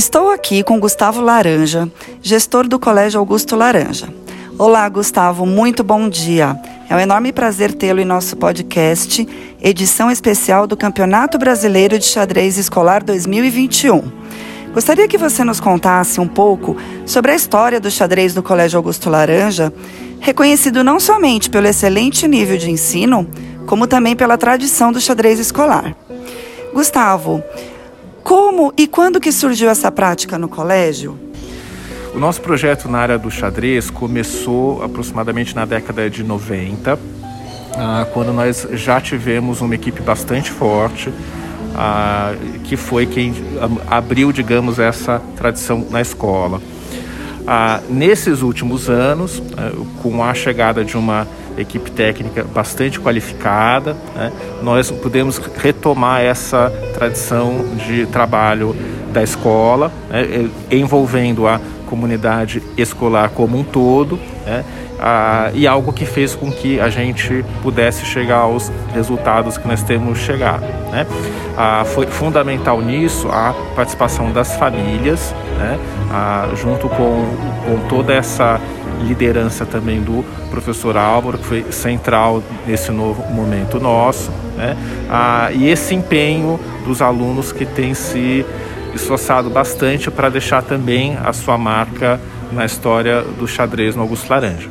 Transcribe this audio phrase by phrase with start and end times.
[0.00, 1.86] Estou aqui com Gustavo Laranja,
[2.22, 4.08] gestor do Colégio Augusto Laranja.
[4.58, 6.58] Olá, Gustavo, muito bom dia.
[6.88, 9.28] É um enorme prazer tê-lo em nosso podcast,
[9.60, 14.10] edição especial do Campeonato Brasileiro de Xadrez Escolar 2021.
[14.72, 19.10] Gostaria que você nos contasse um pouco sobre a história do xadrez do Colégio Augusto
[19.10, 19.70] Laranja,
[20.18, 23.28] reconhecido não somente pelo excelente nível de ensino,
[23.66, 25.94] como também pela tradição do xadrez escolar.
[26.72, 27.44] Gustavo,
[28.22, 31.18] como e quando que surgiu essa prática no colégio?
[32.14, 36.98] O nosso projeto na área do xadrez começou aproximadamente na década de 90,
[37.76, 41.12] ah, quando nós já tivemos uma equipe bastante forte,
[41.74, 43.32] ah, que foi quem
[43.88, 46.60] abriu, digamos, essa tradição na escola.
[47.46, 49.40] Ah, nesses últimos anos,
[50.02, 51.26] com a chegada de uma
[51.60, 53.96] equipe técnica bastante qualificada.
[54.14, 54.32] Né?
[54.62, 58.74] Nós podemos retomar essa tradição de trabalho
[59.12, 60.48] da escola, né?
[60.70, 64.64] envolvendo a comunidade escolar como um todo, né?
[65.00, 69.82] ah, e algo que fez com que a gente pudesse chegar aos resultados que nós
[69.82, 70.62] temos chegado.
[70.92, 71.06] Né?
[71.56, 75.78] Ah, foi fundamental nisso a participação das famílias, né?
[76.12, 77.24] ah, junto com,
[77.64, 78.60] com toda essa
[79.02, 84.76] liderança também do professor Álvaro, que foi central nesse novo momento nosso, né?
[85.08, 88.44] Ah, e esse empenho dos alunos que tem se
[88.94, 92.20] esforçado bastante para deixar também a sua marca
[92.52, 94.68] na história do xadrez no Augusto Laranja.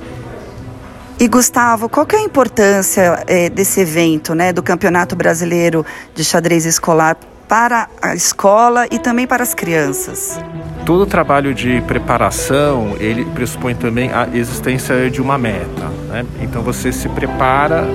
[1.20, 5.86] E Gustavo, qual que é a importância é, desse evento, né, do Campeonato Brasileiro
[6.16, 7.18] de Xadrez Escolar
[7.50, 10.40] para a escola e também para as crianças?
[10.86, 15.88] Todo o trabalho de preparação, ele pressupõe também a existência de uma meta.
[16.08, 16.26] Né?
[16.42, 17.86] Então você se prepara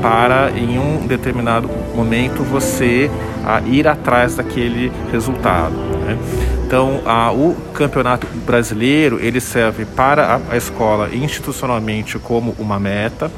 [0.00, 3.10] para, em um determinado momento, você
[3.44, 5.74] a, ir atrás daquele resultado.
[5.74, 6.18] Né?
[6.66, 13.30] Então, a, o campeonato brasileiro ele serve para a, a escola institucionalmente como uma meta,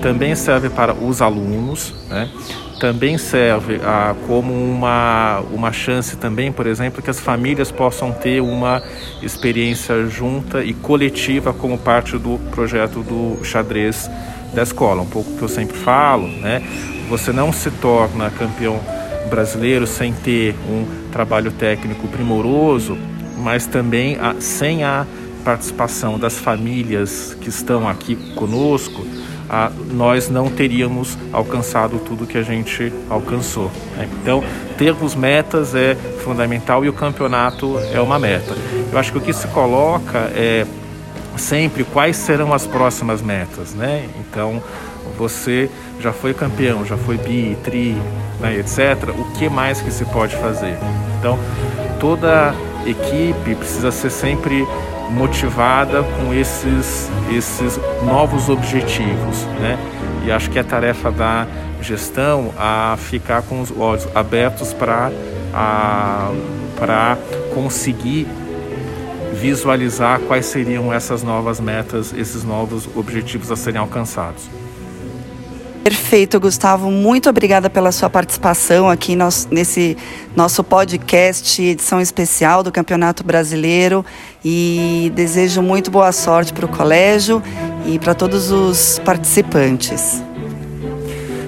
[0.00, 2.28] também serve para os alunos, né?
[2.80, 8.40] também serve ah, como uma, uma chance também, por exemplo, que as famílias possam ter
[8.40, 8.82] uma
[9.22, 14.10] experiência junta e coletiva como parte do projeto do xadrez
[14.54, 15.02] da escola.
[15.02, 16.62] Um pouco que eu sempre falo, né?
[17.10, 18.80] Você não se torna campeão
[19.28, 22.96] brasileiro sem ter um trabalho técnico primoroso,
[23.36, 25.06] mas também a, sem a
[25.44, 29.06] participação das famílias que estão aqui conosco,
[29.50, 33.68] a, nós não teríamos alcançado tudo que a gente alcançou.
[33.96, 34.08] Né?
[34.22, 34.44] Então,
[34.78, 38.54] termos metas é fundamental e o campeonato é uma meta.
[38.92, 40.64] Eu acho que o que se coloca é
[41.36, 44.08] sempre quais serão as próximas metas, né?
[44.20, 44.62] Então,
[45.18, 45.68] você
[45.98, 47.96] já foi campeão, já foi bi, tri,
[48.38, 49.10] né, etc.
[49.18, 50.78] O que mais que se pode fazer?
[51.18, 51.38] Então,
[51.98, 52.54] toda
[52.86, 54.66] equipe precisa ser sempre
[55.12, 59.78] motivada com esses, esses novos objetivos, né?
[60.24, 61.46] E acho que é tarefa da
[61.80, 65.10] gestão a ficar com os olhos abertos para
[66.76, 67.18] para
[67.52, 68.26] conseguir
[69.34, 74.48] visualizar quais seriam essas novas metas, esses novos objetivos a serem alcançados.
[75.90, 76.88] Perfeito, Gustavo.
[76.88, 79.16] Muito obrigada pela sua participação aqui
[79.50, 79.96] nesse
[80.36, 84.06] nosso podcast, edição especial do Campeonato Brasileiro.
[84.44, 87.42] E desejo muito boa sorte para o colégio
[87.84, 90.22] e para todos os participantes.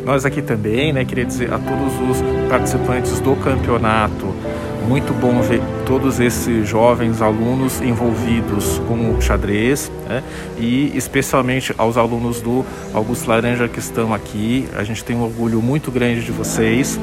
[0.04, 4.34] Nós aqui também, né, queria dizer a todos os participantes do campeonato
[4.82, 10.22] muito bom ver todos esses jovens alunos envolvidos com o xadrez né?
[10.59, 14.69] e especialmente aos alunos do Augusto Laranja que estão aqui.
[14.76, 16.98] A gente tem um orgulho muito grande de vocês.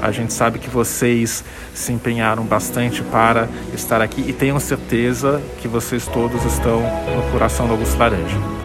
[0.00, 1.42] A gente sabe que vocês
[1.74, 7.66] se empenharam bastante para estar aqui e tenham certeza que vocês todos estão no coração
[7.66, 8.55] do Augusto Laranja.